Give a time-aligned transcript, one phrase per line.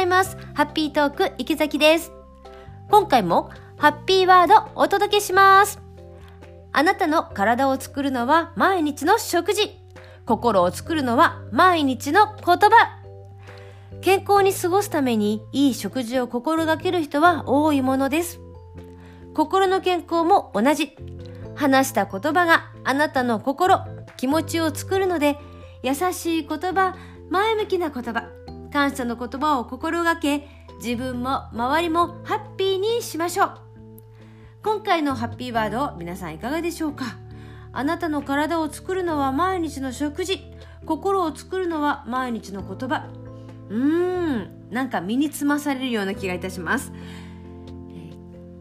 [0.00, 0.38] ざいます。
[0.54, 2.12] ハッピートーク池崎です。
[2.88, 5.78] 今回もハッピーワードお届けします。
[6.72, 9.78] あなたの体を作るのは毎日の食事。
[10.24, 12.98] 心を作るのは毎日の言葉。
[14.00, 18.40] 健康に過ごすためにいい食事を心がける人は多いものです。
[19.34, 20.96] 心の健康も同じ。
[21.56, 23.80] 話した言葉があなたの心、
[24.16, 25.36] 気持ちを作るので、
[25.82, 26.96] 優しい言葉、
[27.28, 28.24] 前向きな言葉、
[28.72, 30.48] 感謝の言葉を心がけ、
[30.82, 33.60] 自分も周りもハッピーにしましょう。
[34.62, 37.16] 今回のハッピーワード、皆さんいかがでしょうか？
[37.72, 40.40] あなたの体を作るのは毎日の食事、
[40.86, 43.06] 心を作るのは毎日の言葉。
[43.68, 46.92] うーん、なんか身につまされるような気がいたします。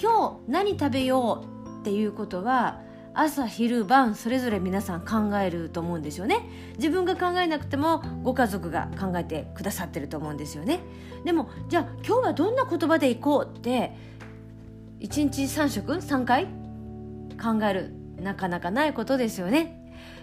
[0.00, 2.80] 今日何食べようっていうことは
[3.14, 6.40] 朝昼晩それぞれ皆さん考えると思うんですよね。
[6.76, 10.80] 自分が考えなくてもご家族が考えてくださってると思うんですよね。
[11.24, 13.92] でもじゃあ今日はどんな言葉でいこうって
[15.00, 16.46] 1日3食3回
[17.42, 19.78] 考えるなかなかないことですよね。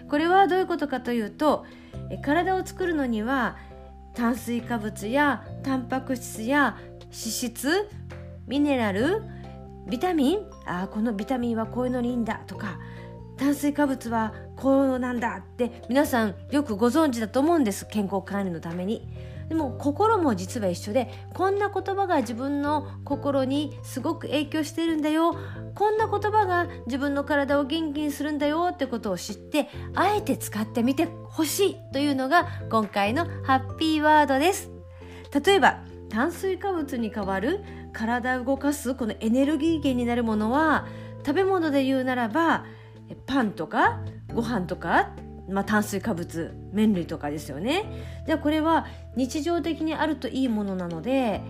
[0.08, 1.64] これはどういうことかというと
[2.22, 3.56] 体を作るのには
[4.14, 7.88] 炭水化物やタンパク質や脂質
[8.48, 9.22] ミネラル
[9.88, 12.78] ビタミンあこのビタミンはこういうのにいいんだとか
[13.40, 19.08] 炭水化物はこうなんだって皆さんよくご存知だと思うんです健康管理のために。
[19.48, 25.34] でも心も実は一緒でこんな言葉が自分の心にすごく影響してるんだよ。
[25.74, 34.70] こんな言葉が自分の体を元気にするんだよってことを知ってあえて使ってみてほしいというのが今回のハッピーワードです。
[35.44, 35.80] 例えば
[36.10, 40.86] 炭水化物に代わる体を動かすこのエネルギー源になるものは
[41.24, 42.66] 食べ物で言うならば
[43.26, 44.00] パンとか
[44.34, 45.10] ご飯とか、
[45.48, 47.84] まあ、炭水化物麺類とかですよね。
[48.26, 48.86] じゃこれは
[49.16, 51.40] 日常的にあるといいものなので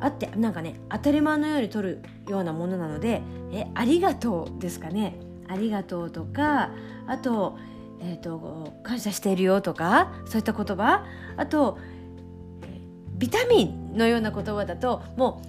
[0.00, 3.22] あってなんかね当たり前のように取るようなものなので
[3.52, 5.16] えありがとうですかね。
[5.48, 6.70] ありがとうとか
[7.06, 7.58] あと,、
[8.00, 11.04] えー、と感謝しているよとかそういった言葉。
[11.36, 11.78] あと
[13.16, 15.42] ビタミンのような言葉だとも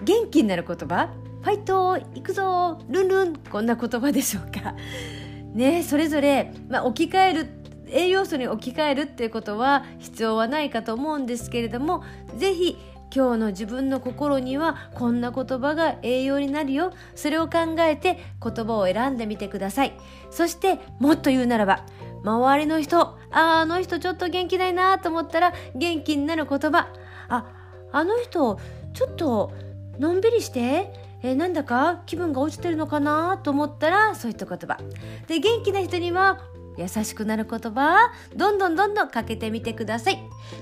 [0.00, 1.10] う元気になる言葉。
[1.42, 4.74] ファイト行くぞルンルンこんな言葉でしょうか。
[5.54, 7.48] ねそれぞれ、まあ、置き換える
[7.88, 12.02] 栄養素に置き換えるっていうことは必要はないかと思うんですけれども
[12.36, 12.78] 是非
[13.14, 16.92] 今日の自分の心にはこんな言葉が栄養になるよ。
[17.14, 19.92] それを考えて言葉を選んでみてください。
[20.30, 21.84] そしてもっと言うならば
[22.24, 26.88] 周りの人ああの人ちょっと元気ないなと思ったら元気になる言葉。
[27.28, 27.44] あ
[27.92, 28.58] あの人
[28.94, 29.52] ちょっと
[29.98, 31.01] のんびりして。
[31.22, 34.78] えーなんだか気分が落ちてるのかなと思ったらそういった言葉。
[35.26, 36.40] で元気な人には
[36.76, 40.18] 優しくなる言葉どんどんどんどんかけてみてください。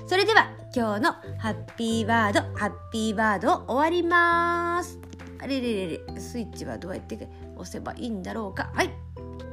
[0.07, 4.99] それでは今日のハッピーワードハッピーワードを終わります。
[5.39, 8.71] あれれれれスイッチはどうやって押せばいいんだろうか。
[8.73, 8.93] はい。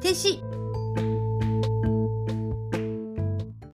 [0.01, 0.68] 停止。